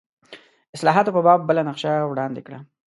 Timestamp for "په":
1.15-1.21